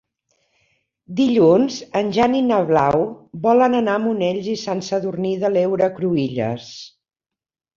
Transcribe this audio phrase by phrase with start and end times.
[1.19, 3.05] Dilluns en Jan i na Blau
[3.45, 6.73] volen anar a Monells i Sant Sadurní de l'Heura Cruïlles.